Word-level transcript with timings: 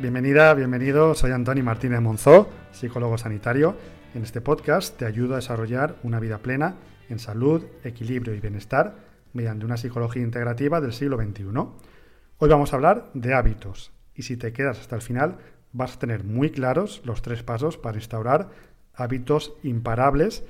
Bienvenida, 0.00 0.54
bienvenido. 0.54 1.12
Soy 1.16 1.32
Antoni 1.32 1.60
Martínez 1.60 2.00
Monzó, 2.00 2.48
psicólogo 2.70 3.18
sanitario. 3.18 3.74
En 4.14 4.22
este 4.22 4.40
podcast 4.40 4.96
te 4.96 5.06
ayudo 5.06 5.32
a 5.32 5.38
desarrollar 5.38 5.96
una 6.04 6.20
vida 6.20 6.38
plena 6.38 6.76
en 7.08 7.18
salud, 7.18 7.64
equilibrio 7.82 8.32
y 8.32 8.38
bienestar 8.38 8.94
mediante 9.32 9.66
una 9.66 9.76
psicología 9.76 10.22
integrativa 10.22 10.80
del 10.80 10.92
siglo 10.92 11.16
XXI. 11.16 11.46
Hoy 12.38 12.48
vamos 12.48 12.72
a 12.72 12.76
hablar 12.76 13.10
de 13.12 13.34
hábitos 13.34 13.90
y 14.14 14.22
si 14.22 14.36
te 14.36 14.52
quedas 14.52 14.78
hasta 14.78 14.94
el 14.94 15.02
final 15.02 15.38
vas 15.72 15.96
a 15.96 15.98
tener 15.98 16.22
muy 16.22 16.50
claros 16.50 17.02
los 17.04 17.20
tres 17.20 17.42
pasos 17.42 17.76
para 17.76 17.98
instaurar 17.98 18.50
hábitos 18.94 19.52
imparables. 19.64 20.44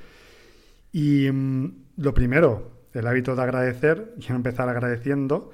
Y 0.93 1.31
mm, 1.33 1.87
lo 1.97 2.13
primero, 2.13 2.71
el 2.93 3.07
hábito 3.07 3.35
de 3.35 3.45
agradecer. 3.45 4.13
Quiero 4.19 4.37
empezar 4.37 4.69
agradeciendo 4.69 5.53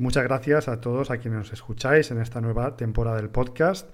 muchas 0.00 0.24
gracias 0.24 0.66
a 0.66 0.80
todos 0.80 1.10
a 1.10 1.18
quienes 1.18 1.38
nos 1.38 1.52
escucháis 1.52 2.10
en 2.10 2.20
esta 2.20 2.40
nueva 2.40 2.76
temporada 2.76 3.18
del 3.18 3.28
podcast, 3.28 3.88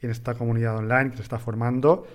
en 0.00 0.10
esta 0.10 0.34
comunidad 0.34 0.76
online 0.76 1.10
que 1.10 1.16
se 1.16 1.22
está 1.22 1.38
formando. 1.38 2.06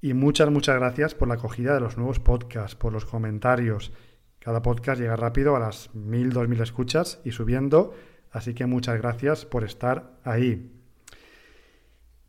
Y 0.00 0.14
muchas, 0.14 0.48
muchas 0.50 0.76
gracias 0.76 1.14
por 1.14 1.26
la 1.26 1.34
acogida 1.34 1.74
de 1.74 1.80
los 1.80 1.96
nuevos 1.96 2.20
podcasts, 2.20 2.76
por 2.76 2.92
los 2.92 3.04
comentarios. 3.04 3.92
Cada 4.38 4.62
podcast 4.62 5.00
llega 5.00 5.16
rápido 5.16 5.56
a 5.56 5.58
las 5.58 5.92
1000, 5.94 6.30
2000 6.30 6.60
escuchas 6.62 7.20
y 7.24 7.32
subiendo. 7.32 7.94
Así 8.30 8.54
que 8.54 8.66
muchas 8.66 8.96
gracias 8.98 9.44
por 9.44 9.64
estar 9.64 10.12
ahí. 10.22 10.70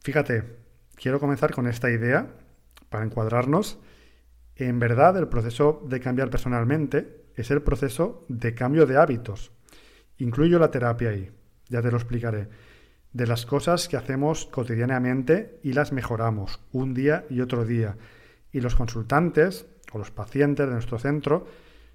Fíjate, 0.02 0.58
quiero 0.96 1.20
comenzar 1.20 1.54
con 1.54 1.68
esta 1.68 1.92
idea 1.92 2.28
para 2.90 3.06
encuadrarnos. 3.06 3.78
En 4.56 4.80
verdad, 4.80 5.16
el 5.18 5.28
proceso 5.28 5.84
de 5.88 6.00
cambiar 6.00 6.32
personalmente 6.32 7.26
es 7.36 7.52
el 7.52 7.62
proceso 7.62 8.26
de 8.30 8.56
cambio 8.56 8.88
de 8.88 8.98
hábitos. 8.98 9.52
Incluyo 10.18 10.60
la 10.60 10.72
terapia 10.72 11.10
ahí, 11.10 11.32
ya 11.70 11.82
te 11.82 11.92
lo 11.92 11.98
explicaré. 11.98 12.48
De 13.12 13.28
las 13.28 13.46
cosas 13.46 13.88
que 13.88 13.98
hacemos 13.98 14.46
cotidianamente 14.46 15.60
y 15.64 15.74
las 15.74 15.92
mejoramos 15.92 16.60
un 16.72 16.94
día 16.94 17.26
y 17.30 17.42
otro 17.42 17.66
día. 17.66 17.98
Y 18.52 18.62
los 18.62 18.76
consultantes 18.76 19.68
o 19.92 19.98
los 19.98 20.12
pacientes 20.12 20.68
de 20.68 20.74
nuestro 20.74 21.00
centro 21.00 21.48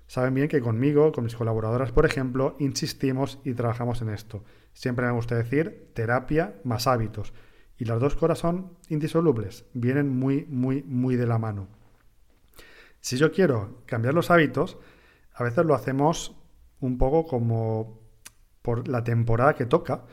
saben 0.07 0.35
bien 0.35 0.49
que 0.49 0.61
conmigo, 0.61 1.13
con 1.13 1.25
mis 1.25 1.37
colaboradoras, 1.37 1.93
por 1.93 2.05
ejemplo, 2.05 2.57
insistimos 2.59 3.39
y 3.45 3.55
trabajamos 3.55 4.03
en 4.03 4.11
esto. 4.11 4.45
Siempre 4.73 5.07
me 5.07 5.13
gusta 5.13 5.37
decir 5.37 5.91
terapia 5.95 6.57
más 6.65 6.87
hábitos. 6.87 7.33
Y 7.79 7.85
las 7.85 8.01
dos 8.01 8.17
cosas 8.17 8.39
son 8.39 8.77
indisolubles, 8.89 9.65
vienen 9.73 10.09
muy, 10.09 10.45
muy, 10.47 10.83
muy 10.83 11.17
de 11.17 11.27
la 11.27 11.39
mano. 11.39 11.69
Si 13.01 13.17
yo 13.17 13.33
quiero 13.33 13.83
cambiar 13.87 14.13
los 14.13 14.31
hábitos, 14.31 14.79
a 15.33 15.45
veces 15.45 15.65
lo 15.65 15.75
hacemos 15.75 16.37
un 16.81 16.99
poco 16.99 17.27
como 17.27 18.01
por 18.63 18.89
la 18.89 19.05
temporada 19.05 19.55
que 19.55 19.67
toca. 19.67 20.05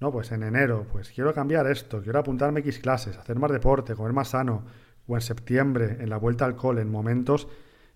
No, 0.00 0.12
pues 0.12 0.30
en 0.32 0.42
enero, 0.42 0.86
pues 0.92 1.10
quiero 1.10 1.34
cambiar 1.34 1.66
esto, 1.66 2.02
quiero 2.02 2.20
apuntarme 2.20 2.60
X 2.60 2.78
clases, 2.78 3.16
hacer 3.18 3.38
más 3.38 3.50
deporte, 3.50 3.94
comer 3.94 4.12
más 4.12 4.28
sano, 4.28 4.64
o 5.06 5.16
en 5.16 5.22
septiembre, 5.22 5.96
en 6.00 6.10
la 6.10 6.18
vuelta 6.18 6.44
al 6.44 6.54
cole, 6.54 6.82
en 6.82 6.90
momentos 6.90 7.48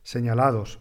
señalados. 0.02 0.80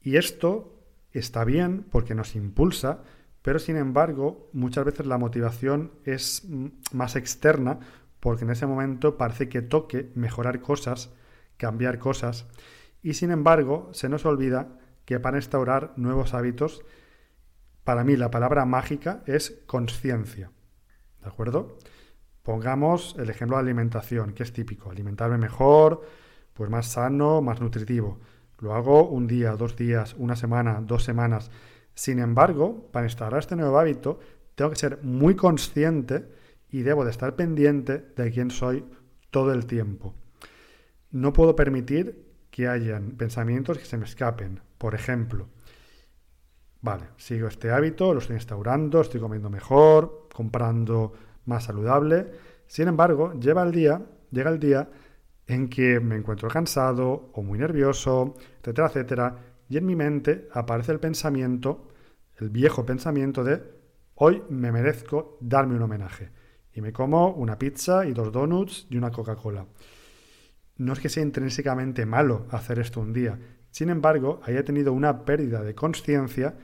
Y 0.00 0.16
esto 0.16 0.80
está 1.12 1.44
bien 1.44 1.84
porque 1.90 2.14
nos 2.14 2.34
impulsa, 2.34 3.02
pero 3.42 3.58
sin 3.58 3.76
embargo, 3.76 4.48
muchas 4.52 4.84
veces 4.84 5.06
la 5.06 5.18
motivación 5.18 5.92
es 6.04 6.46
más 6.92 7.16
externa 7.16 7.78
porque 8.18 8.44
en 8.44 8.50
ese 8.50 8.66
momento 8.66 9.16
parece 9.16 9.48
que 9.48 9.62
toque 9.62 10.10
mejorar 10.14 10.60
cosas, 10.60 11.10
cambiar 11.56 11.98
cosas, 11.98 12.46
y 13.02 13.14
sin 13.14 13.30
embargo 13.30 13.88
se 13.92 14.08
nos 14.08 14.26
olvida 14.26 14.68
que 15.04 15.20
para 15.20 15.38
instaurar 15.38 15.94
nuevos 15.96 16.34
hábitos 16.34 16.82
para 17.84 18.04
mí 18.04 18.16
la 18.16 18.30
palabra 18.30 18.64
mágica 18.64 19.22
es 19.26 19.62
conciencia. 19.66 20.50
¿De 21.22 21.28
acuerdo? 21.28 21.78
Pongamos 22.42 23.16
el 23.18 23.30
ejemplo 23.30 23.56
de 23.56 23.62
alimentación, 23.62 24.32
que 24.32 24.42
es 24.42 24.52
típico. 24.52 24.90
Alimentarme 24.90 25.38
mejor, 25.38 26.02
pues 26.54 26.70
más 26.70 26.86
sano, 26.86 27.42
más 27.42 27.60
nutritivo. 27.60 28.18
Lo 28.58 28.74
hago 28.74 29.08
un 29.08 29.26
día, 29.26 29.52
dos 29.52 29.76
días, 29.76 30.14
una 30.18 30.36
semana, 30.36 30.80
dos 30.82 31.04
semanas. 31.04 31.50
Sin 31.94 32.18
embargo, 32.18 32.88
para 32.92 33.06
instaurar 33.06 33.40
este 33.40 33.56
nuevo 33.56 33.78
hábito, 33.78 34.20
tengo 34.54 34.70
que 34.70 34.76
ser 34.76 35.02
muy 35.02 35.34
consciente 35.36 36.28
y 36.68 36.82
debo 36.82 37.04
de 37.04 37.10
estar 37.10 37.36
pendiente 37.36 38.12
de 38.16 38.30
quién 38.30 38.50
soy 38.50 38.84
todo 39.30 39.52
el 39.52 39.66
tiempo. 39.66 40.14
No 41.10 41.32
puedo 41.32 41.56
permitir 41.56 42.30
que 42.50 42.68
hayan 42.68 43.12
pensamientos 43.12 43.78
que 43.78 43.84
se 43.84 43.96
me 43.96 44.04
escapen. 44.04 44.60
Por 44.78 44.94
ejemplo, 44.94 45.48
Vale, 46.82 47.08
sigo 47.16 47.48
este 47.48 47.70
hábito, 47.70 48.14
lo 48.14 48.20
estoy 48.20 48.36
instaurando, 48.36 49.02
estoy 49.02 49.20
comiendo 49.20 49.50
mejor, 49.50 50.28
comprando 50.32 51.12
más 51.44 51.64
saludable. 51.64 52.26
Sin 52.66 52.88
embargo, 52.88 53.34
lleva 53.38 53.62
el 53.62 53.72
día, 53.72 54.00
llega 54.30 54.50
el 54.50 54.58
día 54.58 54.88
en 55.46 55.68
que 55.68 56.00
me 56.00 56.16
encuentro 56.16 56.48
cansado 56.48 57.30
o 57.34 57.42
muy 57.42 57.58
nervioso, 57.58 58.34
etcétera, 58.60 58.88
etcétera, 58.88 59.36
y 59.68 59.76
en 59.76 59.86
mi 59.86 59.94
mente 59.94 60.48
aparece 60.52 60.92
el 60.92 61.00
pensamiento, 61.00 61.88
el 62.38 62.48
viejo 62.48 62.86
pensamiento 62.86 63.44
de 63.44 63.62
hoy 64.14 64.42
me 64.48 64.72
merezco 64.72 65.36
darme 65.40 65.76
un 65.76 65.82
homenaje. 65.82 66.30
Y 66.72 66.80
me 66.80 66.92
como 66.92 67.30
una 67.32 67.58
pizza 67.58 68.06
y 68.06 68.12
dos 68.12 68.32
donuts 68.32 68.86
y 68.88 68.96
una 68.96 69.10
Coca-Cola. 69.10 69.66
No 70.76 70.92
es 70.92 71.00
que 71.00 71.08
sea 71.08 71.22
intrínsecamente 71.22 72.06
malo 72.06 72.46
hacer 72.50 72.78
esto 72.78 73.00
un 73.00 73.12
día, 73.12 73.38
sin 73.70 73.90
embargo, 73.90 74.40
haya 74.44 74.64
tenido 74.64 74.92
una 74.92 75.24
pérdida 75.24 75.62
de 75.62 75.74
conciencia 75.74 76.56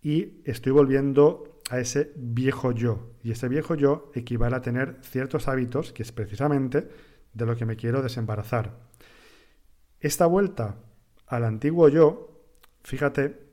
y 0.00 0.42
estoy 0.44 0.72
volviendo 0.72 1.60
a 1.70 1.80
ese 1.80 2.12
viejo 2.16 2.72
yo. 2.72 3.12
Y 3.22 3.30
ese 3.30 3.48
viejo 3.48 3.74
yo 3.74 4.10
equivale 4.14 4.56
a 4.56 4.62
tener 4.62 4.98
ciertos 5.02 5.48
hábitos, 5.48 5.92
que 5.92 6.02
es 6.02 6.12
precisamente 6.12 6.88
de 7.32 7.46
lo 7.46 7.56
que 7.56 7.66
me 7.66 7.76
quiero 7.76 8.02
desembarazar. 8.02 8.78
Esta 10.00 10.26
vuelta 10.26 10.76
al 11.26 11.44
antiguo 11.44 11.88
yo, 11.88 12.42
fíjate, 12.82 13.44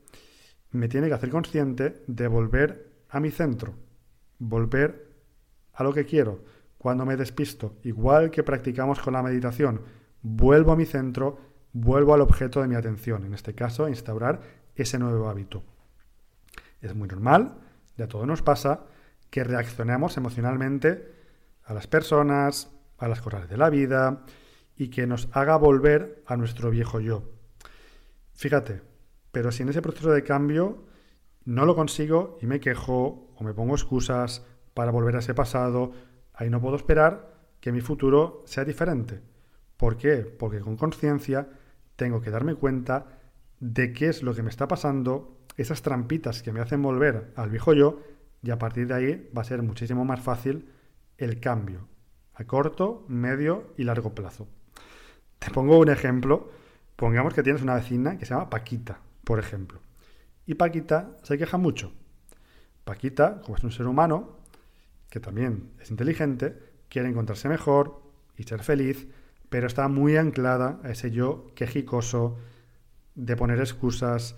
me 0.70 0.88
tiene 0.88 1.08
que 1.08 1.14
hacer 1.14 1.30
consciente 1.30 2.02
de 2.06 2.26
volver 2.28 2.92
a 3.08 3.20
mi 3.20 3.30
centro, 3.30 3.74
volver 4.38 5.10
a 5.72 5.82
lo 5.82 5.92
que 5.92 6.04
quiero. 6.04 6.44
Cuando 6.78 7.06
me 7.06 7.16
despisto, 7.16 7.76
igual 7.84 8.30
que 8.30 8.42
practicamos 8.42 9.00
con 9.00 9.12
la 9.14 9.22
meditación, 9.22 9.82
vuelvo 10.22 10.72
a 10.72 10.76
mi 10.76 10.84
centro 10.84 11.51
vuelvo 11.72 12.14
al 12.14 12.20
objeto 12.20 12.60
de 12.60 12.68
mi 12.68 12.74
atención, 12.74 13.24
en 13.24 13.34
este 13.34 13.54
caso, 13.54 13.88
instaurar 13.88 14.40
ese 14.74 14.98
nuevo 14.98 15.28
hábito. 15.28 15.62
Es 16.80 16.94
muy 16.94 17.08
normal, 17.08 17.58
ya 17.96 18.08
todo 18.08 18.26
nos 18.26 18.42
pasa, 18.42 18.84
que 19.30 19.44
reaccionemos 19.44 20.16
emocionalmente 20.16 21.10
a 21.64 21.74
las 21.74 21.86
personas, 21.86 22.70
a 22.98 23.08
las 23.08 23.20
cosas 23.20 23.48
de 23.48 23.56
la 23.56 23.70
vida 23.70 24.24
y 24.76 24.88
que 24.88 25.06
nos 25.06 25.28
haga 25.32 25.56
volver 25.56 26.22
a 26.26 26.36
nuestro 26.36 26.70
viejo 26.70 27.00
yo. 27.00 27.30
Fíjate, 28.34 28.82
pero 29.30 29.52
si 29.52 29.62
en 29.62 29.70
ese 29.70 29.82
proceso 29.82 30.10
de 30.10 30.24
cambio 30.24 30.84
no 31.44 31.64
lo 31.64 31.74
consigo 31.74 32.38
y 32.40 32.46
me 32.46 32.60
quejo 32.60 33.32
o 33.36 33.44
me 33.44 33.54
pongo 33.54 33.74
excusas 33.74 34.44
para 34.74 34.90
volver 34.90 35.16
a 35.16 35.20
ese 35.20 35.34
pasado, 35.34 35.92
ahí 36.34 36.50
no 36.50 36.60
puedo 36.60 36.76
esperar 36.76 37.32
que 37.60 37.72
mi 37.72 37.80
futuro 37.80 38.42
sea 38.46 38.64
diferente. 38.64 39.20
¿Por 39.76 39.96
qué? 39.96 40.18
Porque 40.18 40.60
con 40.60 40.76
conciencia 40.76 41.48
tengo 41.96 42.20
que 42.20 42.30
darme 42.30 42.54
cuenta 42.54 43.18
de 43.60 43.92
qué 43.92 44.08
es 44.08 44.22
lo 44.22 44.34
que 44.34 44.42
me 44.42 44.50
está 44.50 44.68
pasando, 44.68 45.38
esas 45.56 45.82
trampitas 45.82 46.42
que 46.42 46.52
me 46.52 46.60
hacen 46.60 46.82
volver 46.82 47.32
al 47.36 47.50
viejo 47.50 47.74
yo, 47.74 48.00
y 48.42 48.50
a 48.50 48.58
partir 48.58 48.88
de 48.88 48.94
ahí 48.94 49.30
va 49.36 49.42
a 49.42 49.44
ser 49.44 49.62
muchísimo 49.62 50.04
más 50.04 50.20
fácil 50.20 50.68
el 51.16 51.38
cambio, 51.38 51.88
a 52.34 52.44
corto, 52.44 53.04
medio 53.08 53.72
y 53.76 53.84
largo 53.84 54.14
plazo. 54.14 54.48
Te 55.38 55.50
pongo 55.50 55.78
un 55.78 55.88
ejemplo. 55.88 56.50
Pongamos 56.96 57.34
que 57.34 57.42
tienes 57.42 57.62
una 57.62 57.74
vecina 57.74 58.16
que 58.18 58.26
se 58.26 58.34
llama 58.34 58.50
Paquita, 58.50 59.00
por 59.24 59.38
ejemplo. 59.38 59.80
Y 60.46 60.54
Paquita 60.54 61.16
se 61.22 61.38
queja 61.38 61.56
mucho. 61.56 61.92
Paquita, 62.84 63.40
como 63.42 63.56
es 63.56 63.64
un 63.64 63.72
ser 63.72 63.86
humano, 63.86 64.38
que 65.08 65.20
también 65.20 65.70
es 65.80 65.90
inteligente, 65.90 66.58
quiere 66.88 67.08
encontrarse 67.08 67.48
mejor 67.48 68.02
y 68.36 68.44
ser 68.44 68.62
feliz, 68.62 69.08
pero 69.52 69.66
está 69.66 69.86
muy 69.86 70.16
anclada 70.16 70.80
a 70.82 70.92
ese 70.92 71.10
yo 71.10 71.52
quejicoso 71.54 72.38
de 73.14 73.36
poner 73.36 73.60
excusas 73.60 74.34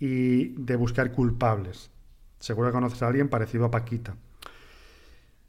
y 0.00 0.48
de 0.60 0.74
buscar 0.74 1.12
culpables. 1.12 1.92
Seguro 2.40 2.66
que 2.66 2.72
conoces 2.72 3.00
a 3.04 3.06
alguien 3.06 3.28
parecido 3.28 3.66
a 3.66 3.70
Paquita. 3.70 4.16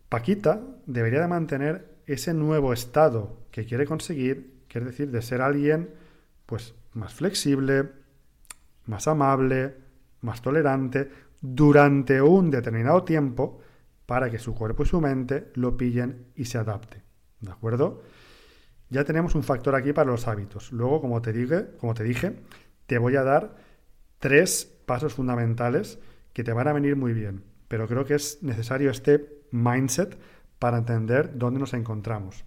Paquita 0.09 0.61
debería 0.85 1.21
de 1.21 1.27
mantener 1.27 1.89
ese 2.05 2.35
nuevo 2.35 2.71
estado 2.71 3.39
que 3.49 3.65
quiere 3.65 3.87
conseguir, 3.87 4.61
que 4.67 4.77
es 4.77 4.85
decir, 4.85 5.09
de 5.09 5.23
ser 5.23 5.41
alguien 5.41 5.89
pues 6.45 6.75
más 6.93 7.15
flexible, 7.15 7.89
más 8.85 9.07
amable, 9.07 9.73
más 10.21 10.43
tolerante 10.43 11.09
durante 11.41 12.21
un 12.21 12.51
determinado 12.51 13.03
tiempo 13.03 13.59
para 14.05 14.29
que 14.29 14.37
su 14.37 14.53
cuerpo 14.53 14.83
y 14.83 14.85
su 14.85 15.01
mente 15.01 15.49
lo 15.55 15.75
pillen 15.77 16.27
y 16.35 16.45
se 16.45 16.59
adapte. 16.59 17.01
¿De 17.39 17.51
acuerdo? 17.51 18.03
Ya 18.89 19.03
tenemos 19.03 19.35
un 19.35 19.43
factor 19.43 19.75
aquí 19.75 19.93
para 19.93 20.09
los 20.09 20.27
hábitos. 20.27 20.71
Luego, 20.71 21.01
como 21.01 21.21
te 21.21 21.31
dije, 21.31 21.67
como 21.79 21.93
te 21.93 22.03
dije, 22.03 22.35
te 22.87 22.97
voy 22.97 23.15
a 23.15 23.23
dar 23.23 23.55
tres 24.17 24.65
pasos 24.85 25.13
fundamentales 25.13 25.99
que 26.33 26.43
te 26.43 26.53
van 26.53 26.67
a 26.67 26.73
venir 26.73 26.95
muy 26.95 27.13
bien. 27.13 27.43
Pero 27.67 27.87
creo 27.87 28.05
que 28.05 28.15
es 28.15 28.41
necesario 28.41 28.89
este 28.89 29.43
mindset 29.51 30.17
para 30.57 30.79
entender 30.79 31.37
dónde 31.37 31.59
nos 31.59 31.73
encontramos. 31.73 32.43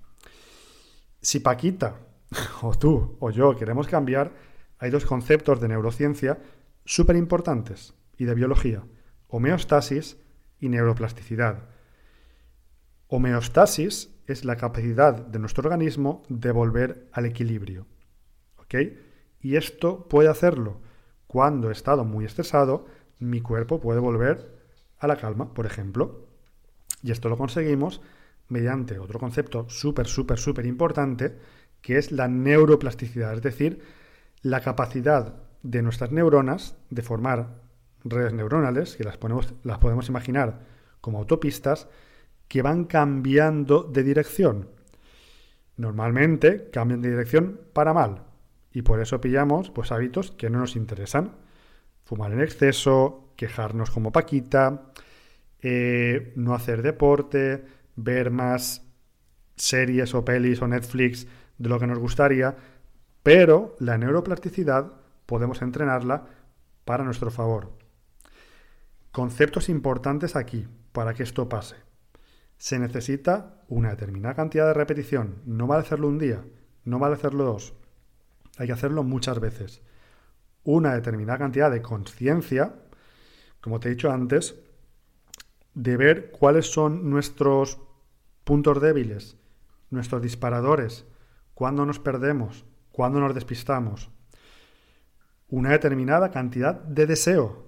Si 1.20 1.38
Paquita, 1.38 2.00
o 2.62 2.76
tú, 2.76 3.16
o 3.20 3.30
yo 3.30 3.56
queremos 3.56 3.86
cambiar, 3.86 4.32
hay 4.78 4.90
dos 4.90 5.06
conceptos 5.06 5.60
de 5.60 5.68
neurociencia 5.68 6.40
súper 6.84 7.14
importantes 7.14 7.94
y 8.18 8.24
de 8.24 8.34
biología. 8.34 8.82
Homeostasis 9.28 10.16
y 10.58 10.68
neuroplasticidad. 10.68 11.68
Homeostasis 13.14 14.10
es 14.26 14.46
la 14.46 14.56
capacidad 14.56 15.12
de 15.12 15.38
nuestro 15.38 15.68
organismo 15.68 16.22
de 16.30 16.50
volver 16.50 17.10
al 17.12 17.26
equilibrio. 17.26 17.86
¿Ok? 18.56 18.74
Y 19.42 19.56
esto 19.56 20.08
puede 20.08 20.30
hacerlo 20.30 20.80
cuando 21.26 21.68
he 21.68 21.72
estado 21.72 22.06
muy 22.06 22.24
estresado, 22.24 22.86
mi 23.18 23.42
cuerpo 23.42 23.82
puede 23.82 24.00
volver 24.00 24.56
a 24.98 25.06
la 25.06 25.16
calma, 25.16 25.52
por 25.52 25.66
ejemplo. 25.66 26.26
Y 27.02 27.10
esto 27.10 27.28
lo 27.28 27.36
conseguimos 27.36 28.00
mediante 28.48 28.98
otro 28.98 29.18
concepto 29.18 29.68
súper, 29.68 30.06
súper, 30.06 30.38
súper 30.38 30.64
importante, 30.64 31.36
que 31.82 31.98
es 31.98 32.12
la 32.12 32.28
neuroplasticidad, 32.28 33.34
es 33.34 33.42
decir, 33.42 33.82
la 34.40 34.62
capacidad 34.62 35.34
de 35.62 35.82
nuestras 35.82 36.12
neuronas 36.12 36.76
de 36.88 37.02
formar 37.02 37.60
redes 38.04 38.32
neuronales, 38.32 38.96
que 38.96 39.04
las, 39.04 39.18
las 39.64 39.78
podemos 39.80 40.08
imaginar 40.08 40.60
como 41.02 41.18
autopistas, 41.18 41.88
que 42.52 42.60
van 42.60 42.84
cambiando 42.84 43.82
de 43.82 44.02
dirección. 44.02 44.68
Normalmente 45.78 46.68
cambian 46.70 47.00
de 47.00 47.08
dirección 47.08 47.58
para 47.72 47.94
mal, 47.94 48.26
y 48.74 48.82
por 48.82 49.00
eso 49.00 49.22
pillamos 49.22 49.70
pues 49.70 49.90
hábitos 49.90 50.32
que 50.32 50.50
no 50.50 50.58
nos 50.58 50.76
interesan. 50.76 51.32
Fumar 52.04 52.30
en 52.30 52.42
exceso, 52.42 53.32
quejarnos 53.36 53.90
como 53.90 54.12
Paquita, 54.12 54.92
eh, 55.62 56.34
no 56.36 56.54
hacer 56.54 56.82
deporte, 56.82 57.64
ver 57.96 58.30
más 58.30 58.86
series 59.56 60.14
o 60.14 60.22
pelis 60.22 60.60
o 60.60 60.68
Netflix 60.68 61.26
de 61.56 61.70
lo 61.70 61.80
que 61.80 61.86
nos 61.86 61.98
gustaría, 61.98 62.54
pero 63.22 63.76
la 63.80 63.96
neuroplasticidad 63.96 64.92
podemos 65.24 65.62
entrenarla 65.62 66.26
para 66.84 67.02
nuestro 67.02 67.30
favor. 67.30 67.72
Conceptos 69.10 69.70
importantes 69.70 70.36
aquí 70.36 70.68
para 70.92 71.14
que 71.14 71.22
esto 71.22 71.48
pase. 71.48 71.91
Se 72.62 72.78
necesita 72.78 73.64
una 73.66 73.90
determinada 73.90 74.36
cantidad 74.36 74.68
de 74.68 74.74
repetición. 74.74 75.42
No 75.46 75.66
vale 75.66 75.82
hacerlo 75.82 76.06
un 76.06 76.20
día, 76.20 76.44
no 76.84 77.00
vale 77.00 77.16
hacerlo 77.16 77.42
dos. 77.42 77.74
Hay 78.56 78.68
que 78.68 78.72
hacerlo 78.72 79.02
muchas 79.02 79.40
veces. 79.40 79.82
Una 80.62 80.94
determinada 80.94 81.40
cantidad 81.40 81.72
de 81.72 81.82
conciencia, 81.82 82.76
como 83.60 83.80
te 83.80 83.88
he 83.88 83.90
dicho 83.90 84.12
antes, 84.12 84.54
de 85.74 85.96
ver 85.96 86.30
cuáles 86.30 86.70
son 86.70 87.10
nuestros 87.10 87.80
puntos 88.44 88.80
débiles, 88.80 89.36
nuestros 89.90 90.22
disparadores, 90.22 91.04
cuándo 91.54 91.84
nos 91.84 91.98
perdemos, 91.98 92.64
cuándo 92.92 93.18
nos 93.18 93.34
despistamos. 93.34 94.08
Una 95.48 95.70
determinada 95.70 96.30
cantidad 96.30 96.74
de 96.74 97.08
deseo. 97.08 97.66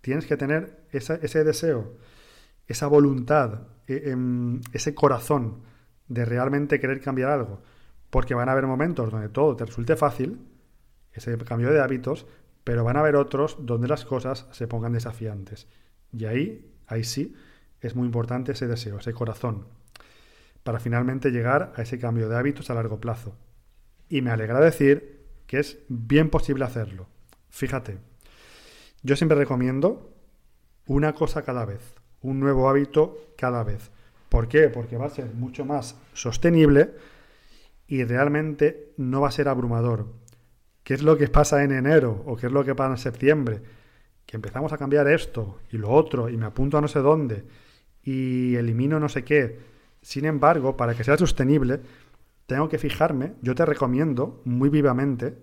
Tienes 0.00 0.26
que 0.26 0.36
tener 0.36 0.86
ese, 0.92 1.42
deseo, 1.42 1.96
esa 2.66 2.86
voluntad, 2.86 3.62
e, 3.86 4.10
em, 4.10 4.60
ese 4.72 4.94
corazón 4.94 5.62
de 6.08 6.24
realmente 6.24 6.80
querer 6.80 7.00
cambiar 7.00 7.30
algo. 7.30 7.62
Porque 8.10 8.34
van 8.34 8.48
a 8.48 8.52
haber 8.52 8.66
momentos 8.66 9.10
donde 9.10 9.28
todo 9.28 9.56
te 9.56 9.64
resulte 9.64 9.96
fácil, 9.96 10.38
ese 11.12 11.36
cambio 11.38 11.70
de 11.70 11.80
hábitos, 11.80 12.26
pero 12.64 12.84
van 12.84 12.96
a 12.96 13.00
haber 13.00 13.16
otros 13.16 13.56
donde 13.60 13.88
las 13.88 14.04
cosas 14.04 14.46
se 14.52 14.66
pongan 14.66 14.92
desafiantes. 14.92 15.66
Y 16.12 16.26
ahí 16.26 16.72
Ahí 16.92 17.04
sí 17.04 17.34
es 17.80 17.96
muy 17.96 18.04
importante 18.04 18.52
ese 18.52 18.66
deseo, 18.66 18.98
ese 18.98 19.14
corazón, 19.14 19.66
para 20.62 20.78
finalmente 20.78 21.30
llegar 21.30 21.72
a 21.74 21.80
ese 21.80 21.98
cambio 21.98 22.28
de 22.28 22.36
hábitos 22.36 22.68
a 22.68 22.74
largo 22.74 23.00
plazo. 23.00 23.34
Y 24.10 24.20
me 24.20 24.30
alegra 24.30 24.60
decir 24.60 25.24
que 25.46 25.58
es 25.58 25.78
bien 25.88 26.28
posible 26.28 26.66
hacerlo. 26.66 27.08
Fíjate, 27.48 27.96
yo 29.02 29.16
siempre 29.16 29.38
recomiendo 29.38 30.14
una 30.86 31.14
cosa 31.14 31.44
cada 31.44 31.64
vez, 31.64 31.94
un 32.22 32.40
nuevo 32.40 32.68
hábito 32.68 33.18
cada 33.36 33.62
vez. 33.64 33.90
¿Por 34.28 34.48
qué? 34.48 34.68
Porque 34.68 34.96
va 34.96 35.06
a 35.06 35.10
ser 35.10 35.34
mucho 35.34 35.64
más 35.64 35.96
sostenible 36.12 36.90
y 37.86 38.04
realmente 38.04 38.92
no 38.96 39.20
va 39.20 39.28
a 39.28 39.32
ser 39.32 39.48
abrumador. 39.48 40.06
¿Qué 40.82 40.94
es 40.94 41.02
lo 41.02 41.16
que 41.16 41.28
pasa 41.28 41.62
en 41.62 41.72
enero 41.72 42.22
o 42.26 42.36
qué 42.36 42.46
es 42.46 42.52
lo 42.52 42.64
que 42.64 42.74
pasa 42.74 42.92
en 42.92 42.98
septiembre? 42.98 43.62
que 44.26 44.36
empezamos 44.36 44.72
a 44.72 44.78
cambiar 44.78 45.08
esto 45.08 45.58
y 45.70 45.78
lo 45.78 45.90
otro 45.90 46.28
y 46.28 46.36
me 46.36 46.46
apunto 46.46 46.78
a 46.78 46.80
no 46.80 46.88
sé 46.88 47.00
dónde 47.00 47.44
y 48.02 48.54
elimino 48.56 48.98
no 48.98 49.08
sé 49.08 49.24
qué. 49.24 49.58
Sin 50.00 50.24
embargo, 50.24 50.76
para 50.76 50.94
que 50.94 51.04
sea 51.04 51.16
sostenible, 51.16 51.80
tengo 52.46 52.68
que 52.68 52.78
fijarme, 52.78 53.34
yo 53.42 53.54
te 53.54 53.66
recomiendo 53.66 54.40
muy 54.44 54.68
vivamente, 54.68 55.36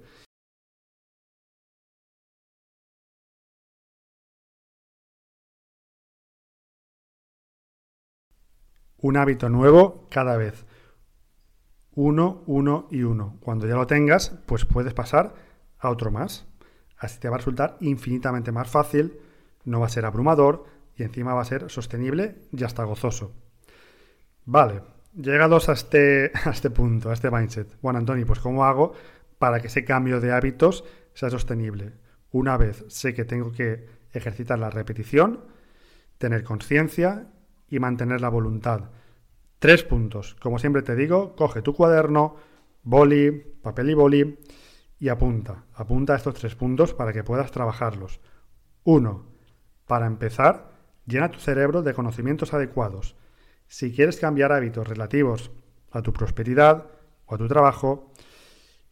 un 9.01 9.17
hábito 9.17 9.49
nuevo 9.49 10.07
cada 10.09 10.37
vez. 10.37 10.65
Uno, 11.95 12.43
uno 12.45 12.87
y 12.91 13.03
uno. 13.03 13.37
Cuando 13.41 13.67
ya 13.67 13.75
lo 13.75 13.87
tengas, 13.87 14.35
pues 14.45 14.65
puedes 14.65 14.93
pasar 14.93 15.33
a 15.79 15.89
otro 15.89 16.11
más. 16.11 16.47
Así 16.97 17.19
te 17.19 17.29
va 17.29 17.35
a 17.35 17.37
resultar 17.39 17.77
infinitamente 17.79 18.51
más 18.51 18.69
fácil, 18.69 19.19
no 19.63 19.79
va 19.79 19.87
a 19.87 19.89
ser 19.89 20.05
abrumador 20.05 20.65
y 20.95 21.03
encima 21.03 21.33
va 21.33 21.41
a 21.41 21.45
ser 21.45 21.69
sostenible 21.69 22.35
y 22.51 22.63
hasta 22.63 22.83
gozoso. 22.83 23.33
Vale, 24.45 24.81
llegados 25.13 25.69
a 25.69 25.73
este, 25.73 26.31
a 26.45 26.49
este 26.49 26.69
punto, 26.69 27.09
a 27.09 27.13
este 27.13 27.31
mindset. 27.31 27.79
Bueno, 27.81 27.99
Antonio, 27.99 28.25
pues 28.25 28.39
¿cómo 28.39 28.65
hago 28.65 28.93
para 29.37 29.61
que 29.61 29.67
ese 29.67 29.85
cambio 29.85 30.19
de 30.19 30.33
hábitos 30.33 30.83
sea 31.13 31.29
sostenible? 31.29 31.93
Una 32.31 32.57
vez 32.57 32.85
sé 32.89 33.13
que 33.13 33.25
tengo 33.25 33.51
que 33.51 33.87
ejercitar 34.11 34.59
la 34.59 34.69
repetición, 34.69 35.45
tener 36.17 36.43
conciencia 36.43 37.27
y 37.69 37.79
mantener 37.79 38.21
la 38.21 38.29
voluntad. 38.29 38.89
Tres 39.59 39.83
puntos. 39.83 40.35
Como 40.35 40.59
siempre 40.59 40.81
te 40.81 40.95
digo, 40.95 41.35
coge 41.35 41.61
tu 41.61 41.73
cuaderno, 41.73 42.35
boli, 42.83 43.31
papel 43.31 43.89
y 43.89 43.93
boli 43.93 44.39
y 44.99 45.09
apunta. 45.09 45.65
Apunta 45.73 46.15
estos 46.15 46.35
tres 46.35 46.55
puntos 46.55 46.93
para 46.93 47.13
que 47.13 47.23
puedas 47.23 47.51
trabajarlos. 47.51 48.19
1. 48.83 49.25
Para 49.85 50.05
empezar, 50.05 50.71
llena 51.05 51.31
tu 51.31 51.39
cerebro 51.39 51.81
de 51.81 51.93
conocimientos 51.93 52.53
adecuados. 52.53 53.15
Si 53.67 53.93
quieres 53.93 54.17
cambiar 54.17 54.51
hábitos 54.51 54.87
relativos 54.87 55.51
a 55.91 56.01
tu 56.01 56.13
prosperidad 56.13 56.87
o 57.25 57.35
a 57.35 57.37
tu 57.37 57.47
trabajo, 57.47 58.13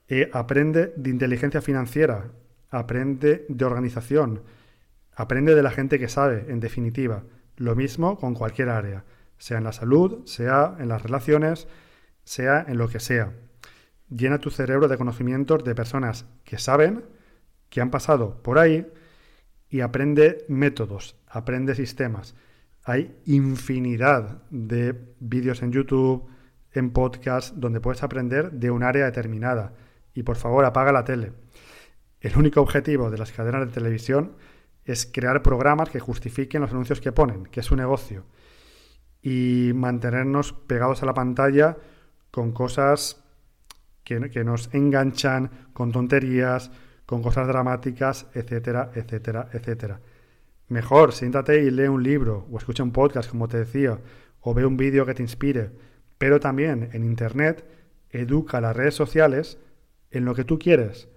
eh, 0.07 0.29
aprende 0.33 0.93
de 0.95 1.09
inteligencia 1.09 1.61
financiera, 1.61 2.31
aprende 2.69 3.45
de 3.49 3.65
organización, 3.65 4.43
aprende 5.15 5.55
de 5.55 5.63
la 5.63 5.71
gente 5.71 5.99
que 5.99 6.07
sabe, 6.07 6.45
en 6.49 6.59
definitiva. 6.59 7.23
Lo 7.57 7.75
mismo 7.75 8.17
con 8.17 8.33
cualquier 8.33 8.69
área, 8.69 9.03
sea 9.37 9.57
en 9.57 9.63
la 9.65 9.71
salud, 9.71 10.25
sea 10.25 10.75
en 10.79 10.89
las 10.89 11.01
relaciones, 11.01 11.67
sea 12.23 12.63
en 12.67 12.77
lo 12.77 12.87
que 12.87 12.99
sea. 12.99 13.33
Llena 14.09 14.39
tu 14.39 14.51
cerebro 14.51 14.87
de 14.87 14.97
conocimientos 14.97 15.63
de 15.63 15.75
personas 15.75 16.25
que 16.43 16.57
saben, 16.57 17.03
que 17.69 17.81
han 17.81 17.91
pasado 17.91 18.41
por 18.41 18.59
ahí 18.59 18.87
y 19.69 19.81
aprende 19.81 20.45
métodos, 20.47 21.17
aprende 21.27 21.75
sistemas. 21.75 22.35
Hay 22.83 23.17
infinidad 23.25 24.43
de 24.49 24.95
vídeos 25.19 25.61
en 25.61 25.71
YouTube, 25.71 26.29
en 26.71 26.91
podcast, 26.91 27.55
donde 27.55 27.81
puedes 27.81 28.03
aprender 28.03 28.51
de 28.51 28.71
un 28.71 28.83
área 28.83 29.05
determinada. 29.05 29.73
Y 30.13 30.23
por 30.23 30.37
favor, 30.37 30.63
apaga 30.63 30.91
la 30.91 31.03
tele. 31.03 31.33
El 32.21 32.37
único 32.37 32.61
objetivo 32.61 33.09
de 33.09 33.17
las 33.17 33.31
cadenas 33.31 33.65
de 33.65 33.73
televisión 33.73 34.37
es 34.87 35.05
crear 35.05 35.43
programas 35.43 35.89
que 35.89 35.99
justifiquen 35.99 36.61
los 36.61 36.71
anuncios 36.71 37.01
que 37.01 37.11
ponen, 37.11 37.43
que 37.45 37.59
es 37.59 37.65
su 37.65 37.75
negocio. 37.75 38.23
y 39.21 39.71
mantenernos 39.73 40.53
pegados 40.53 41.03
a 41.03 41.05
la 41.05 41.13
pantalla 41.13 41.75
con 42.31 42.53
cosas 42.53 43.21
que, 44.05 44.29
que 44.29 44.43
nos 44.45 44.73
enganchan, 44.73 45.49
con 45.73 45.91
tonterías, 45.91 46.71
con 47.05 47.21
cosas 47.21 47.47
dramáticas, 47.47 48.27
etcétera, 48.33 48.91
etcétera, 48.95 49.49
etcétera. 49.51 49.99
Mejor, 50.69 51.13
siéntate 51.13 51.61
y 51.63 51.71
lee 51.71 51.87
un 51.87 52.03
libro 52.03 52.47
o 52.51 52.57
escucha 52.57 52.83
un 52.83 52.91
podcast, 52.91 53.29
como 53.29 53.47
te 53.47 53.57
decía, 53.57 53.99
o 54.39 54.53
ve 54.53 54.65
un 54.65 54.77
vídeo 54.77 55.05
que 55.05 55.15
te 55.15 55.23
inspire. 55.23 55.71
Pero 56.17 56.39
también 56.39 56.89
en 56.93 57.03
Internet, 57.03 57.65
educa 58.11 58.61
las 58.61 58.75
redes 58.75 58.95
sociales 58.95 59.57
en 60.11 60.23
lo 60.25 60.35
que 60.35 60.45
tú 60.45 60.57
quieres 60.57 61.09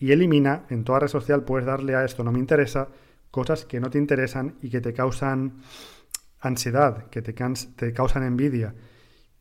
y 0.00 0.12
elimina, 0.12 0.64
en 0.70 0.82
toda 0.82 1.00
red 1.00 1.08
social 1.08 1.44
puedes 1.44 1.66
darle 1.66 1.94
a 1.94 2.04
esto 2.04 2.24
no 2.24 2.32
me 2.32 2.38
interesa, 2.38 2.88
cosas 3.30 3.66
que 3.66 3.80
no 3.80 3.90
te 3.90 3.98
interesan 3.98 4.56
y 4.62 4.70
que 4.70 4.80
te 4.80 4.94
causan 4.94 5.60
ansiedad, 6.40 7.08
que 7.10 7.20
te, 7.20 7.34
te 7.34 7.92
causan 7.92 8.24
envidia. 8.24 8.74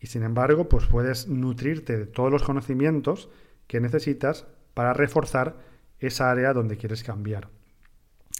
Y 0.01 0.07
sin 0.07 0.23
embargo, 0.23 0.67
pues 0.67 0.85
puedes 0.85 1.29
nutrirte 1.29 1.97
de 1.97 2.05
todos 2.05 2.29
los 2.29 2.43
conocimientos 2.43 3.29
que 3.67 3.79
necesitas 3.79 4.45
para 4.73 4.93
reforzar 4.93 5.57
esa 5.99 6.29
área 6.29 6.53
donde 6.53 6.77
quieres 6.77 7.03
cambiar. 7.03 7.49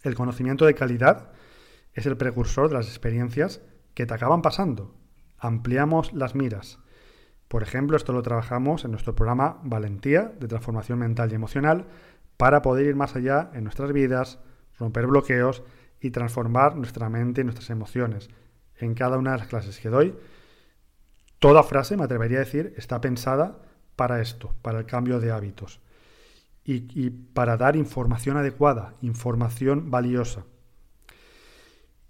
El 0.04 0.16
conocimiento 0.16 0.66
de 0.66 0.76
calidad 0.76 1.32
es 1.94 2.06
el 2.06 2.18
precursor 2.18 2.68
de 2.68 2.76
las 2.76 2.88
experiencias 2.88 3.62
que 3.94 4.06
te 4.06 4.14
acaban 4.14 4.42
pasando. 4.42 4.94
Ampliamos 5.38 6.12
las 6.14 6.36
miras. 6.36 6.80
Por 7.50 7.64
ejemplo, 7.64 7.98
esto 7.98 8.14
lo 8.14 8.22
trabajamos 8.22 8.86
en 8.86 8.92
nuestro 8.92 9.16
programa 9.16 9.60
Valentía 9.64 10.32
de 10.40 10.48
transformación 10.48 11.00
mental 11.00 11.32
y 11.32 11.36
emocional 11.36 11.88
para 12.38 12.62
poder 12.62 12.86
ir 12.86 12.96
más 12.96 13.18
allá 13.18 13.50
en 13.54 13.66
nuestras 13.66 13.92
vidas, 13.92 14.40
romper 14.78 15.08
bloqueos 15.08 15.64
y 16.00 16.12
transformar 16.12 16.78
nuestra 16.78 17.10
mente 17.10 17.42
y 17.42 17.44
nuestras 17.44 17.72
emociones. 17.72 18.30
En 18.78 18.94
cada 18.94 19.18
una 19.18 19.34
de 19.34 19.40
las 19.40 19.48
clases 19.48 19.80
que 19.80 19.90
doy, 19.90 20.16
toda 21.40 21.64
frase, 21.64 21.98
me 21.98 22.04
atrevería 22.04 22.38
a 22.38 22.46
decir, 22.46 22.74
está 22.78 23.02
pensada 23.02 23.60
para 23.96 24.22
esto, 24.22 24.56
para 24.62 24.80
el 24.80 24.86
cambio 24.86 25.20
de 25.20 25.32
hábitos 25.32 25.82
y, 26.64 27.10
para 27.10 27.58
dar 27.58 27.76
información 27.76 28.38
adecuada, 28.38 28.94
información 29.02 29.90
valiosa. 29.90 30.46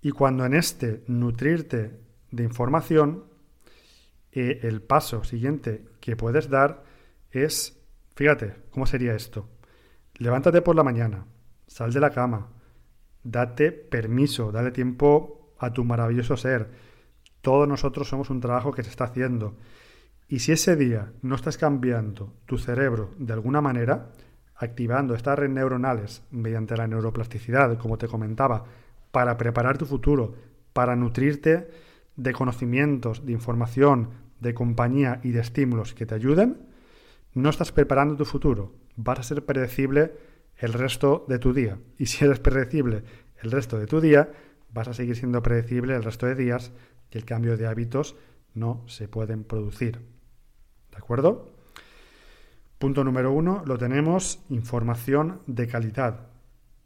Y 0.01 0.11
cuando 0.11 0.45
en 0.45 0.53
este 0.53 1.03
nutrirte 1.07 1.97
de 2.31 2.43
información, 2.43 3.23
el 4.41 4.81
paso 4.81 5.23
siguiente 5.23 5.85
que 5.99 6.15
puedes 6.15 6.49
dar 6.49 6.83
es, 7.31 7.79
fíjate, 8.15 8.55
¿cómo 8.71 8.85
sería 8.85 9.15
esto? 9.15 9.49
Levántate 10.15 10.61
por 10.61 10.75
la 10.75 10.83
mañana, 10.83 11.25
sal 11.67 11.93
de 11.93 11.99
la 11.99 12.09
cama, 12.09 12.49
date 13.23 13.71
permiso, 13.71 14.51
dale 14.51 14.71
tiempo 14.71 15.53
a 15.59 15.71
tu 15.71 15.83
maravilloso 15.83 16.37
ser. 16.37 16.69
Todos 17.41 17.67
nosotros 17.67 18.07
somos 18.07 18.29
un 18.29 18.41
trabajo 18.41 18.71
que 18.71 18.83
se 18.83 18.89
está 18.89 19.05
haciendo. 19.05 19.55
Y 20.27 20.39
si 20.39 20.51
ese 20.51 20.75
día 20.75 21.11
no 21.21 21.35
estás 21.35 21.57
cambiando 21.57 22.33
tu 22.45 22.57
cerebro 22.57 23.11
de 23.17 23.33
alguna 23.33 23.61
manera, 23.61 24.11
activando 24.55 25.15
estas 25.15 25.39
redes 25.39 25.53
neuronales 25.53 26.23
mediante 26.31 26.75
la 26.75 26.87
neuroplasticidad, 26.87 27.77
como 27.77 27.97
te 27.97 28.07
comentaba, 28.07 28.65
para 29.11 29.37
preparar 29.37 29.77
tu 29.77 29.85
futuro, 29.85 30.35
para 30.73 30.95
nutrirte 30.95 31.69
de 32.15 32.33
conocimientos, 32.33 33.25
de 33.25 33.31
información, 33.31 34.09
de 34.39 34.53
compañía 34.53 35.19
y 35.23 35.31
de 35.31 35.41
estímulos 35.41 35.93
que 35.93 36.05
te 36.05 36.15
ayuden, 36.15 36.57
no 37.33 37.49
estás 37.49 37.71
preparando 37.71 38.15
tu 38.15 38.25
futuro. 38.25 38.73
Vas 38.95 39.19
a 39.19 39.23
ser 39.23 39.45
predecible 39.45 40.13
el 40.57 40.73
resto 40.73 41.25
de 41.27 41.39
tu 41.39 41.53
día. 41.53 41.77
Y 41.97 42.07
si 42.07 42.25
eres 42.25 42.39
predecible 42.39 43.03
el 43.41 43.51
resto 43.51 43.77
de 43.77 43.87
tu 43.87 44.01
día, 44.01 44.31
vas 44.73 44.87
a 44.87 44.93
seguir 44.93 45.15
siendo 45.15 45.41
predecible 45.41 45.95
el 45.95 46.03
resto 46.03 46.25
de 46.25 46.35
días 46.35 46.71
y 47.11 47.17
el 47.17 47.25
cambio 47.25 47.57
de 47.57 47.67
hábitos 47.67 48.15
no 48.53 48.83
se 48.87 49.07
pueden 49.07 49.43
producir. 49.43 49.99
¿De 50.91 50.97
acuerdo? 50.97 51.53
Punto 52.77 53.03
número 53.03 53.31
uno, 53.31 53.63
lo 53.65 53.77
tenemos, 53.77 54.39
información 54.49 55.41
de 55.47 55.67
calidad. 55.67 56.27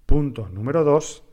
Punto 0.06 0.50
número 0.50 0.84
dos, 0.84 1.24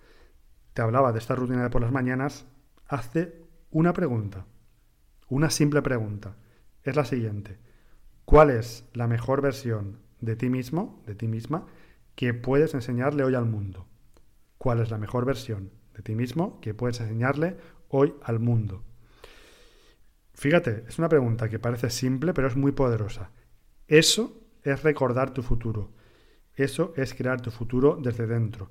te 0.73 0.83
hablaba 0.83 1.13
de 1.13 1.19
esta 1.19 1.35
rutina 1.35 1.63
de 1.63 1.71
por 1.71 1.83
las 1.83 1.93
mañanas, 1.93 2.47
hazte 2.87 3.43
una 3.71 3.93
pregunta, 3.93 4.47
una 5.31 5.49
simple 5.49 5.81
pregunta. 5.81 6.37
Es 6.83 6.97
la 6.97 7.05
siguiente. 7.05 7.59
¿Cuál 8.25 8.51
es 8.51 8.85
la 8.93 9.07
mejor 9.07 9.41
versión 9.41 10.01
de 10.21 10.37
ti 10.37 10.51
mismo, 10.51 11.03
de 11.07 11.15
ti 11.15 11.29
misma, 11.29 11.67
que 12.15 12.35
puedes 12.35 12.75
enseñarle 12.75 13.25
hoy 13.25 13.35
al 13.35 13.47
mundo? 13.47 13.87
¿Cuál 14.59 14.81
es 14.81 14.91
la 14.91 14.99
mejor 14.99 15.25
versión 15.25 15.71
de 15.95 16.03
ti 16.03 16.15
mismo 16.15 16.61
que 16.61 16.75
puedes 16.75 17.01
enseñarle 17.01 17.57
hoy 17.89 18.15
al 18.23 18.41
mundo? 18.41 18.85
Fíjate, 20.35 20.85
es 20.89 20.99
una 20.99 21.09
pregunta 21.09 21.49
que 21.49 21.59
parece 21.59 21.91
simple, 21.91 22.35
pero 22.35 22.49
es 22.49 22.57
muy 22.57 22.73
poderosa. 22.73 23.31
Eso 23.87 24.37
es 24.63 24.83
recordar 24.83 25.33
tu 25.33 25.43
futuro. 25.43 25.93
Eso 26.55 26.93
es 26.97 27.15
crear 27.15 27.41
tu 27.41 27.51
futuro 27.51 27.99
desde 28.03 28.27
dentro. 28.27 28.71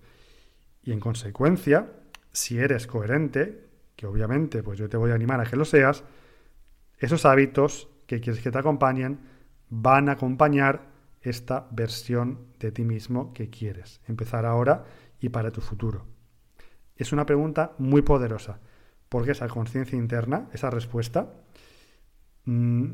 Y 0.84 0.92
en 0.92 1.00
consecuencia, 1.00 1.92
si 2.32 2.58
eres 2.58 2.88
coherente, 2.88 3.68
que 3.96 4.08
obviamente 4.08 4.63
pues 4.63 4.78
yo 4.80 4.89
te 4.89 4.98
voy 4.98 5.12
a 5.12 5.16
animar 5.16 5.39
a 5.39 5.46
que 5.46 5.56
lo 5.56 5.66
seas, 5.66 6.04
esos 7.00 7.25
hábitos 7.25 7.89
que 8.06 8.20
quieres 8.20 8.44
que 8.44 8.51
te 8.51 8.58
acompañen 8.58 9.20
van 9.70 10.10
a 10.10 10.13
acompañar 10.13 10.89
esta 11.22 11.68
versión 11.72 12.48
de 12.60 12.72
ti 12.72 12.84
mismo 12.84 13.34
que 13.34 13.50
quieres. 13.50 14.01
Empezar 14.08 14.46
ahora 14.46 14.86
y 15.20 15.29
para 15.29 15.51
tu 15.51 15.62
futuro. 15.62 16.06
Es 16.96 17.13
una 17.13 17.25
pregunta 17.25 17.74
muy 17.77 18.01
poderosa, 18.01 18.60
porque 19.08 19.32
esa 19.32 19.48
conciencia 19.48 19.98
interna, 19.98 20.50
esa 20.53 20.70
respuesta, 20.70 21.34
mm, 22.46 22.91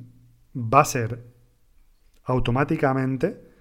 va 0.55 0.81
a 0.81 0.85
ser 0.85 1.33
automáticamente, 2.23 3.51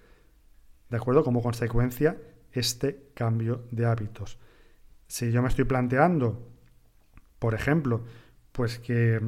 ¿de 0.89 0.97
acuerdo? 0.97 1.25
Como 1.25 1.43
consecuencia, 1.43 2.19
este 2.53 3.11
cambio 3.15 3.67
de 3.71 3.87
hábitos. 3.87 4.39
Si 5.07 5.31
yo 5.31 5.43
me 5.43 5.49
estoy 5.49 5.65
planteando, 5.65 6.51
por 7.39 7.55
ejemplo, 7.55 8.05
pues 8.53 8.79
que 8.79 9.21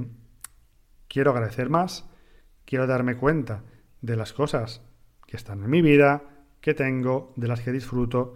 quiero 1.08 1.30
agradecer 1.30 1.70
más, 1.70 2.08
quiero 2.64 2.86
darme 2.86 3.16
cuenta 3.16 3.64
de 4.00 4.16
las 4.16 4.32
cosas 4.32 4.82
que 5.26 5.36
están 5.36 5.62
en 5.62 5.70
mi 5.70 5.82
vida, 5.82 6.22
que 6.60 6.74
tengo, 6.74 7.32
de 7.36 7.48
las 7.48 7.60
que 7.60 7.72
disfruto, 7.72 8.34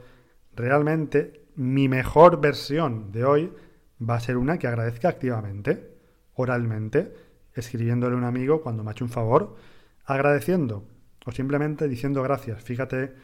realmente 0.54 1.46
mi 1.56 1.88
mejor 1.88 2.40
versión 2.40 3.12
de 3.12 3.24
hoy 3.24 3.52
va 4.00 4.14
a 4.14 4.20
ser 4.20 4.36
una 4.36 4.58
que 4.58 4.66
agradezca 4.66 5.08
activamente, 5.08 5.96
oralmente, 6.34 7.14
escribiéndole 7.54 8.14
a 8.14 8.18
un 8.18 8.24
amigo 8.24 8.62
cuando 8.62 8.82
me 8.82 8.90
ha 8.90 8.92
hecho 8.92 9.04
un 9.04 9.10
favor, 9.10 9.56
agradeciendo 10.04 10.86
o 11.26 11.32
simplemente 11.32 11.88
diciendo 11.88 12.22
gracias. 12.22 12.62
Fíjate 12.62 13.14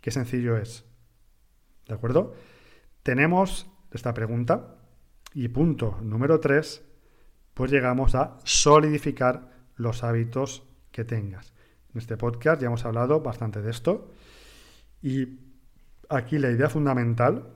qué 0.00 0.10
sencillo 0.10 0.56
es. 0.56 0.84
¿De 1.88 1.94
acuerdo? 1.94 2.34
Tenemos 3.02 3.70
esta 3.90 4.14
pregunta 4.14 4.76
y 5.34 5.48
punto 5.48 5.98
número 6.02 6.38
tres, 6.38 6.84
pues 7.60 7.72
llegamos 7.72 8.14
a 8.14 8.38
solidificar 8.42 9.50
los 9.76 10.02
hábitos 10.02 10.66
que 10.92 11.04
tengas. 11.04 11.52
En 11.92 11.98
este 11.98 12.16
podcast 12.16 12.58
ya 12.58 12.68
hemos 12.68 12.86
hablado 12.86 13.20
bastante 13.20 13.60
de 13.60 13.70
esto 13.70 14.10
y 15.02 15.40
aquí 16.08 16.38
la 16.38 16.50
idea 16.50 16.70
fundamental 16.70 17.50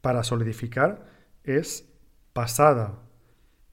para 0.00 0.22
solidificar 0.22 1.04
es 1.44 1.86
pasada 2.32 3.00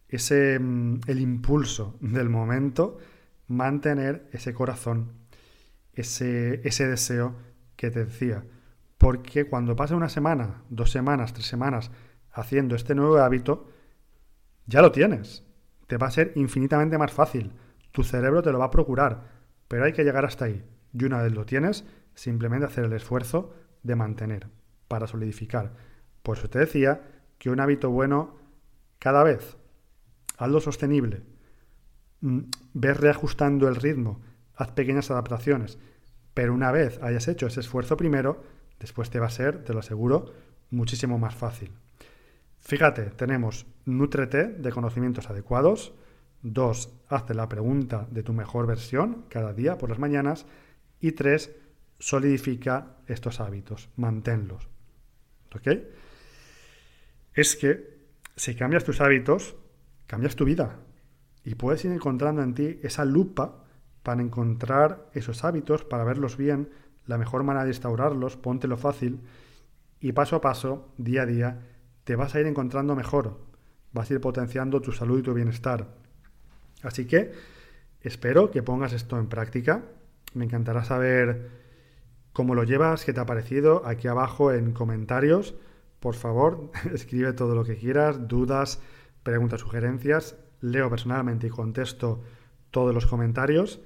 ese 0.09 0.59
mm, 0.59 0.99
el 1.07 1.21
impulso 1.21 1.95
del 2.01 2.27
momento 2.27 2.97
mantener 3.47 4.27
ese 4.33 4.53
corazón, 4.53 5.13
ese, 5.93 6.67
ese 6.67 6.85
deseo 6.85 7.33
que 7.77 7.91
te 7.91 8.03
decía. 8.03 8.43
Porque 8.97 9.45
cuando 9.45 9.77
pasa 9.77 9.95
una 9.95 10.09
semana, 10.09 10.63
dos 10.69 10.91
semanas, 10.91 11.31
tres 11.31 11.45
semanas 11.45 11.91
haciendo 12.33 12.75
este 12.75 12.93
nuevo 12.93 13.19
hábito, 13.19 13.69
ya 14.65 14.81
lo 14.81 14.91
tienes. 14.91 15.44
Te 15.87 15.97
va 15.97 16.07
a 16.07 16.11
ser 16.11 16.31
infinitamente 16.35 16.97
más 16.97 17.11
fácil. 17.11 17.51
Tu 17.91 18.03
cerebro 18.03 18.41
te 18.41 18.51
lo 18.51 18.59
va 18.59 18.65
a 18.65 18.71
procurar. 18.71 19.23
Pero 19.67 19.85
hay 19.85 19.93
que 19.93 20.03
llegar 20.03 20.25
hasta 20.25 20.45
ahí. 20.45 20.63
Y 20.93 21.05
una 21.05 21.21
vez 21.21 21.33
lo 21.33 21.45
tienes, 21.45 21.85
simplemente 22.13 22.65
hacer 22.65 22.85
el 22.85 22.93
esfuerzo 22.93 23.53
de 23.83 23.95
mantener, 23.95 24.47
para 24.87 25.07
solidificar. 25.07 25.73
Por 26.23 26.37
eso 26.37 26.49
te 26.49 26.59
decía 26.59 27.01
que 27.37 27.49
un 27.49 27.59
hábito 27.59 27.89
bueno 27.89 28.37
cada 28.99 29.23
vez, 29.23 29.57
hazlo 30.37 30.61
sostenible, 30.61 31.21
Mm, 32.25 32.49
ves 32.73 32.97
reajustando 32.97 33.67
el 33.67 33.75
ritmo, 33.75 34.19
haz 34.55 34.71
pequeñas 34.71 35.11
adaptaciones, 35.11 35.77
pero 36.33 36.55
una 36.55 36.71
vez 36.71 36.99
hayas 37.03 37.27
hecho 37.27 37.45
ese 37.45 37.59
esfuerzo 37.59 37.97
primero, 37.97 38.41
después 38.79 39.11
te 39.11 39.19
va 39.19 39.27
a 39.27 39.29
ser, 39.29 39.63
te 39.63 39.73
lo 39.73 39.79
aseguro, 39.79 40.33
muchísimo 40.71 41.19
más 41.19 41.35
fácil. 41.35 41.71
Fíjate, 42.65 43.11
tenemos 43.11 43.67
Nútrete 43.85 44.47
de 44.47 44.71
conocimientos 44.71 45.29
adecuados. 45.29 45.93
Dos, 46.41 46.91
hazte 47.07 47.35
la 47.35 47.47
pregunta 47.47 48.07
de 48.09 48.23
tu 48.23 48.33
mejor 48.33 48.65
versión 48.65 49.25
cada 49.29 49.53
día 49.53 49.77
por 49.77 49.89
las 49.89 49.99
mañanas. 49.99 50.47
Y 50.99 51.11
tres, 51.11 51.55
solidifica 51.99 52.97
estos 53.05 53.39
hábitos, 53.39 53.89
manténlos. 53.95 54.67
¿Ok? 55.55 55.67
Es 57.35 57.55
que 57.55 57.99
si 58.35 58.55
cambias 58.55 58.83
tus 58.83 58.99
hábitos, 58.99 59.55
cambias 60.07 60.35
tu 60.35 60.45
vida 60.45 60.79
y 61.43 61.53
puedes 61.53 61.85
ir 61.85 61.91
encontrando 61.91 62.41
en 62.41 62.55
ti 62.55 62.79
esa 62.81 63.05
lupa 63.05 63.63
para 64.01 64.23
encontrar 64.23 65.11
esos 65.13 65.43
hábitos, 65.43 65.83
para 65.83 66.03
verlos 66.03 66.37
bien, 66.37 66.69
la 67.05 67.19
mejor 67.19 67.43
manera 67.43 67.65
de 67.65 67.71
instaurarlos, 67.71 68.35
póntelo 68.35 68.77
fácil 68.77 69.19
y 69.99 70.13
paso 70.13 70.37
a 70.37 70.41
paso, 70.41 70.91
día 70.97 71.21
a 71.21 71.25
día, 71.27 71.59
te 72.05 72.15
vas 72.15 72.33
a 72.35 72.39
ir 72.39 72.47
encontrando 72.47 72.95
mejor, 72.95 73.37
vas 73.91 74.09
a 74.09 74.13
ir 74.13 74.21
potenciando 74.21 74.79
tu 74.81 74.93
salud 74.93 75.19
y 75.19 75.23
tu 75.23 75.33
bienestar. 75.33 75.87
Así 76.83 77.05
que 77.05 77.33
espero 78.01 78.51
que 78.51 78.63
pongas 78.63 78.93
esto 78.93 79.17
en 79.19 79.27
práctica. 79.27 79.83
Me 80.33 80.45
encantará 80.45 80.83
saber 80.83 81.49
cómo 82.31 82.55
lo 82.55 82.63
llevas, 82.63 83.03
qué 83.05 83.13
te 83.13 83.19
ha 83.19 83.25
parecido, 83.25 83.85
aquí 83.85 84.07
abajo 84.07 84.53
en 84.53 84.71
comentarios. 84.71 85.55
Por 85.99 86.15
favor, 86.15 86.71
escribe 86.93 87.33
todo 87.33 87.55
lo 87.55 87.63
que 87.65 87.75
quieras, 87.75 88.27
dudas, 88.27 88.81
preguntas, 89.23 89.61
sugerencias. 89.61 90.37
Leo 90.61 90.89
personalmente 90.89 91.47
y 91.47 91.49
contesto 91.49 92.21
todos 92.69 92.93
los 92.93 93.07
comentarios. 93.07 93.81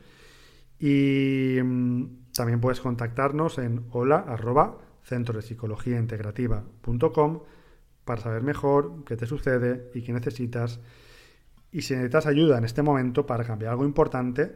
Y 0.78 1.58
mm, 1.64 2.32
también 2.34 2.60
puedes 2.60 2.82
contactarnos 2.82 3.58
en 3.58 3.86
hola 3.92 4.18
arroba 4.28 4.78
de 5.10 5.24
para 8.10 8.24
saber 8.24 8.42
mejor 8.42 9.04
qué 9.06 9.16
te 9.16 9.28
sucede 9.28 9.92
y 9.94 10.02
qué 10.02 10.12
necesitas. 10.12 10.80
Y 11.72 11.84
si 11.84 11.94
necesitas 11.94 12.26
ayuda 12.26 12.58
en 12.58 12.64
este 12.64 12.82
momento 12.82 13.28
para 13.28 13.44
cambiar 13.44 13.74
algo 13.74 13.86
importante, 13.86 14.52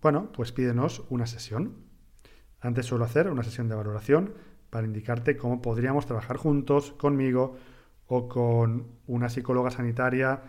bueno, 0.00 0.32
pues 0.32 0.52
pídenos 0.52 1.04
una 1.10 1.26
sesión. 1.26 1.84
Antes 2.62 2.86
suelo 2.86 3.04
hacer 3.04 3.28
una 3.28 3.42
sesión 3.42 3.68
de 3.68 3.74
valoración 3.74 4.32
para 4.70 4.86
indicarte 4.86 5.36
cómo 5.36 5.60
podríamos 5.60 6.06
trabajar 6.06 6.38
juntos 6.38 6.92
conmigo 6.92 7.58
o 8.06 8.26
con 8.26 8.86
una 9.06 9.28
psicóloga 9.28 9.70
sanitaria 9.70 10.44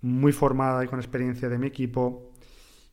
muy 0.00 0.32
formada 0.32 0.84
y 0.84 0.88
con 0.88 0.98
experiencia 0.98 1.48
de 1.48 1.56
mi 1.56 1.68
equipo 1.68 2.32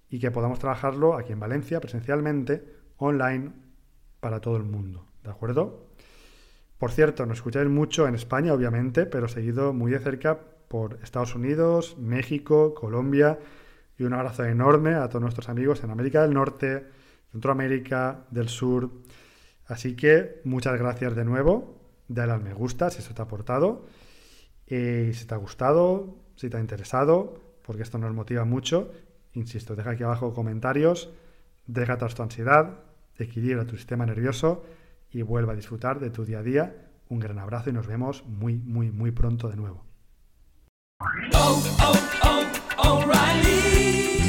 y 0.08 0.20
que 0.20 0.30
podamos 0.30 0.60
trabajarlo 0.60 1.16
aquí 1.16 1.34
en 1.34 1.40
Valencia 1.40 1.80
presencialmente, 1.80 2.64
online, 2.98 3.54
para 4.20 4.40
todo 4.40 4.56
el 4.58 4.66
mundo. 4.66 5.08
¿De 5.24 5.32
acuerdo? 5.32 5.93
Por 6.84 6.92
cierto, 6.92 7.26
nos 7.26 7.38
escucháis 7.38 7.70
mucho 7.70 8.10
en 8.10 8.16
España, 8.16 8.54
obviamente, 8.54 9.06
pero 9.06 9.30
seguido 9.30 9.72
muy 9.72 9.90
de 9.90 10.00
cerca 10.00 10.38
por 10.68 11.00
Estados 11.02 11.34
Unidos, 11.34 11.96
México, 11.98 12.74
Colombia 12.74 13.40
y 13.98 14.04
un 14.04 14.12
abrazo 14.12 14.44
enorme 14.44 14.96
a 14.96 15.08
todos 15.08 15.22
nuestros 15.22 15.48
amigos 15.48 15.82
en 15.86 15.92
América 15.92 16.24
del 16.24 16.34
Norte, 16.34 16.86
Centroamérica, 17.32 18.26
del 18.32 18.50
Sur. 18.50 18.92
Así 19.66 19.96
que 19.96 20.42
muchas 20.44 20.78
gracias 20.78 21.16
de 21.16 21.24
nuevo. 21.24 21.80
Dale 22.10 22.34
al 22.34 22.44
me 22.44 22.54
gusta 22.54 22.90
si 22.90 23.00
eso 23.00 23.14
te 23.14 23.22
ha 23.22 23.26
aportado. 23.26 23.86
Y 24.68 25.14
si 25.14 25.26
te 25.26 25.36
ha 25.36 25.38
gustado, 25.38 26.18
si 26.36 26.50
te 26.50 26.58
ha 26.58 26.60
interesado, 26.60 27.40
porque 27.62 27.84
esto 27.84 27.98
nos 27.98 28.14
motiva 28.14 28.44
mucho. 28.44 28.92
Insisto, 29.32 29.78
deja 29.78 29.92
aquí 29.92 30.04
abajo 30.04 30.34
comentarios, 30.34 31.14
deja 31.66 31.98
toda 31.98 32.14
tu 32.14 32.24
ansiedad, 32.24 32.82
equilibra 33.18 33.64
tu 33.64 33.78
sistema 33.78 34.06
nervioso 34.06 34.66
y 35.14 35.22
vuelva 35.22 35.54
a 35.54 35.56
disfrutar 35.56 36.00
de 36.00 36.10
tu 36.10 36.26
día 36.26 36.40
a 36.40 36.44
día. 36.44 36.76
Un 37.10 37.20
gran 37.20 37.40
abrazo 37.40 37.70
y 37.70 37.74
nos 37.74 37.88
vemos 37.88 38.26
muy, 38.26 38.58
muy, 38.58 38.92
muy 38.92 39.12
pronto 39.12 39.48
de 39.48 39.56
nuevo. 39.56 39.86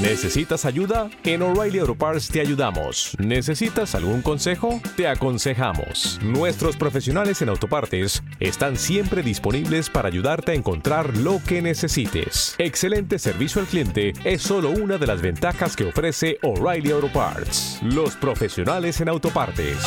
¿Necesitas 0.00 0.67
ayuda? 0.67 1.09
En 1.25 1.43
O'Reilly 1.43 1.79
Auto 1.79 1.95
Parts 1.95 2.29
te 2.29 2.41
ayudamos. 2.41 3.17
¿Necesitas 3.19 3.95
algún 3.95 4.21
consejo? 4.21 4.81
Te 4.97 5.09
aconsejamos. 5.09 6.21
Nuestros 6.23 6.76
profesionales 6.76 7.41
en 7.41 7.49
autopartes 7.49 8.23
están 8.38 8.76
siempre 8.76 9.23
disponibles 9.23 9.88
para 9.88 10.09
ayudarte 10.09 10.53
a 10.53 10.55
encontrar 10.55 11.17
lo 11.17 11.41
que 11.49 11.62
necesites. 11.62 12.55
Excelente 12.59 13.19
servicio 13.19 13.62
al 13.62 13.67
cliente 13.67 14.12
es 14.25 14.43
solo 14.43 14.71
una 14.71 14.99
de 14.99 15.07
las 15.07 15.23
ventajas 15.23 15.75
que 15.75 15.88
ofrece 15.88 16.38
O'Reilly 16.43 16.91
Auto 16.91 17.11
Parts. 17.11 17.81
Los 17.83 18.14
profesionales 18.14 19.01
en 19.01 19.09
autopartes. 19.09 19.79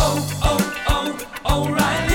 Oh, 1.50 1.54
oh, 1.54 1.64
oh, 1.64 1.72
O'Reilly 1.72 2.07